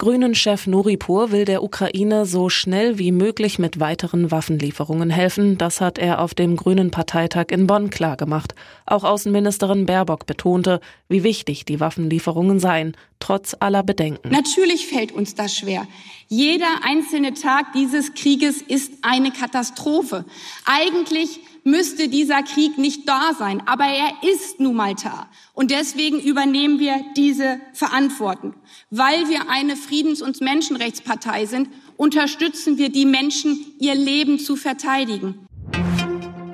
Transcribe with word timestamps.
Grünen-Chef 0.00 0.66
Nuripur 0.66 1.30
will 1.30 1.44
der 1.44 1.62
Ukraine 1.62 2.24
so 2.24 2.48
schnell 2.48 2.98
wie 2.98 3.12
möglich 3.12 3.58
mit 3.58 3.80
weiteren 3.80 4.30
Waffenlieferungen 4.30 5.10
helfen. 5.10 5.58
Das 5.58 5.82
hat 5.82 5.98
er 5.98 6.22
auf 6.22 6.32
dem 6.32 6.56
Grünen 6.56 6.90
Parteitag 6.90 7.48
in 7.50 7.66
Bonn 7.66 7.90
klargemacht. 7.90 8.54
Auch 8.86 9.04
Außenministerin 9.04 9.84
Baerbock 9.84 10.24
betonte, 10.24 10.80
wie 11.10 11.22
wichtig 11.22 11.66
die 11.66 11.80
Waffenlieferungen 11.80 12.58
seien, 12.60 12.96
trotz 13.18 13.54
aller 13.60 13.82
Bedenken. 13.82 14.30
Natürlich 14.30 14.86
fällt 14.86 15.12
uns 15.12 15.34
das 15.34 15.54
schwer. 15.54 15.86
Jeder 16.28 16.80
einzelne 16.82 17.34
Tag 17.34 17.74
dieses 17.74 18.14
Krieges 18.14 18.62
ist 18.62 18.92
eine 19.02 19.30
Katastrophe. 19.32 20.24
Eigentlich 20.64 21.40
müsste 21.64 22.08
dieser 22.08 22.42
Krieg 22.42 22.78
nicht 22.78 23.08
da 23.08 23.32
sein, 23.38 23.62
aber 23.66 23.84
er 23.84 24.28
ist 24.28 24.60
nun 24.60 24.76
mal 24.76 24.94
da. 24.94 25.28
Und 25.52 25.70
deswegen 25.70 26.20
übernehmen 26.20 26.78
wir 26.78 27.04
diese 27.16 27.60
Verantwortung. 27.72 28.54
Weil 28.90 29.28
wir 29.28 29.48
eine 29.48 29.76
Friedens- 29.76 30.22
und 30.22 30.40
Menschenrechtspartei 30.40 31.46
sind, 31.46 31.68
unterstützen 31.96 32.78
wir 32.78 32.90
die 32.90 33.06
Menschen, 33.06 33.74
ihr 33.78 33.94
Leben 33.94 34.38
zu 34.38 34.56
verteidigen. 34.56 35.46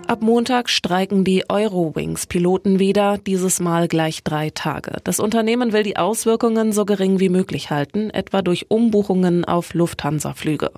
Ab 0.06 0.23
Montag 0.23 0.70
streiken 0.70 1.24
die 1.24 1.51
Eurowings-Piloten 1.51 2.79
wieder, 2.79 3.18
dieses 3.18 3.59
Mal 3.59 3.88
gleich 3.88 4.23
drei 4.23 4.51
Tage. 4.51 4.98
Das 5.02 5.18
Unternehmen 5.18 5.73
will 5.73 5.82
die 5.82 5.96
Auswirkungen 5.96 6.73
so 6.73 6.84
gering 6.84 7.18
wie 7.18 7.29
möglich 7.29 7.70
halten, 7.70 8.10
etwa 8.10 8.41
durch 8.41 8.70
Umbuchungen 8.70 9.45
auf 9.45 9.74
Lufthansa-Flüge. 9.74 10.70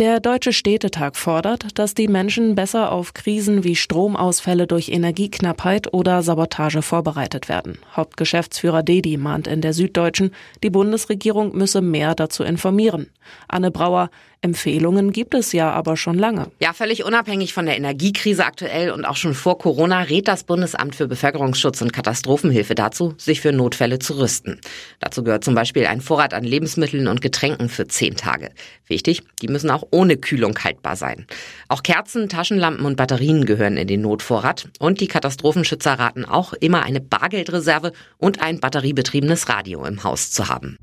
Der 0.00 0.18
Deutsche 0.18 0.54
Städtetag 0.54 1.14
fordert, 1.14 1.78
dass 1.78 1.92
die 1.92 2.08
Menschen 2.08 2.54
besser 2.54 2.90
auf 2.90 3.12
Krisen 3.12 3.64
wie 3.64 3.76
Stromausfälle 3.76 4.66
durch 4.66 4.88
Energieknappheit 4.88 5.92
oder 5.92 6.22
Sabotage 6.22 6.80
vorbereitet 6.80 7.50
werden. 7.50 7.76
Hauptgeschäftsführer 7.94 8.82
Dedi 8.82 9.18
mahnt 9.18 9.46
in 9.46 9.60
der 9.60 9.74
Süddeutschen, 9.74 10.30
die 10.62 10.70
Bundesregierung 10.70 11.54
müsse 11.54 11.82
mehr 11.82 12.14
dazu 12.14 12.44
informieren. 12.44 13.10
Anne 13.46 13.70
Brauer, 13.70 14.08
Empfehlungen 14.42 15.12
gibt 15.12 15.34
es 15.34 15.52
ja 15.52 15.70
aber 15.70 15.98
schon 15.98 16.18
lange. 16.18 16.50
Ja, 16.60 16.72
völlig 16.72 17.04
unabhängig 17.04 17.52
von 17.52 17.66
der 17.66 17.76
Energiekrise 17.76 18.46
aktuell 18.46 18.90
und 18.90 19.04
auch 19.04 19.16
schon 19.16 19.34
vor 19.34 19.58
Corona 19.58 20.00
rät 20.00 20.28
das 20.28 20.44
Bundesamt 20.44 20.94
für 20.94 21.06
Bevölkerungsschutz 21.06 21.82
und 21.82 21.92
Katastrophenhilfe 21.92 22.74
dazu, 22.74 23.12
sich 23.18 23.42
für 23.42 23.52
Notfälle 23.52 23.98
zu 23.98 24.18
rüsten. 24.18 24.58
Dazu 24.98 25.22
gehört 25.24 25.44
zum 25.44 25.54
Beispiel 25.54 25.84
ein 25.84 26.00
Vorrat 26.00 26.32
an 26.32 26.44
Lebensmitteln 26.44 27.06
und 27.06 27.20
Getränken 27.20 27.68
für 27.68 27.86
zehn 27.86 28.16
Tage. 28.16 28.50
Wichtig, 28.86 29.22
die 29.42 29.48
müssen 29.48 29.68
auch 29.68 29.84
ohne 29.90 30.16
Kühlung 30.16 30.58
haltbar 30.58 30.96
sein. 30.96 31.26
Auch 31.68 31.82
Kerzen, 31.82 32.30
Taschenlampen 32.30 32.86
und 32.86 32.96
Batterien 32.96 33.44
gehören 33.44 33.76
in 33.76 33.88
den 33.88 34.00
Notvorrat 34.00 34.68
und 34.78 35.00
die 35.00 35.08
Katastrophenschützer 35.08 35.92
raten 35.98 36.24
auch 36.24 36.54
immer 36.54 36.82
eine 36.82 37.02
Bargeldreserve 37.02 37.92
und 38.16 38.40
ein 38.40 38.58
batteriebetriebenes 38.58 39.50
Radio 39.50 39.84
im 39.84 40.02
Haus 40.02 40.30
zu 40.30 40.48
haben. 40.48 40.78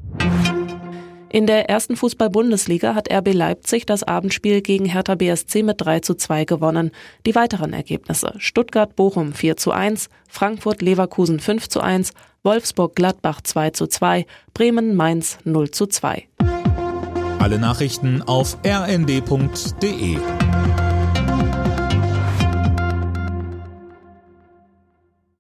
In 1.38 1.46
der 1.46 1.70
ersten 1.70 1.96
Fußball-Bundesliga 1.96 2.96
hat 2.96 3.14
RB 3.14 3.32
Leipzig 3.32 3.86
das 3.86 4.02
Abendspiel 4.02 4.62
gegen 4.62 4.86
Hertha 4.86 5.14
BSC 5.14 5.62
mit 5.62 5.80
3 5.80 6.00
zu 6.00 6.16
2 6.16 6.46
gewonnen. 6.46 6.90
Die 7.28 7.36
weiteren 7.36 7.74
Ergebnisse 7.74 8.34
Stuttgart-Bochum 8.40 9.34
4 9.34 9.56
zu 9.56 9.72
1, 9.72 10.10
Frankfurt-Leverkusen 10.30 11.40
5 11.40 11.70
zu 11.70 11.80
1, 11.80 12.14
Wolfsburg-Gladbach 12.42 13.42
2 13.42 13.70
zu 13.70 13.86
2, 13.86 14.26
Bremen-Mainz 14.56 15.38
0 15.44 15.70
zu 15.70 15.86
2. 15.86 16.28
Alle 17.38 17.60
Nachrichten 17.60 18.24
auf 18.24 18.58
rnd.de 18.66 20.18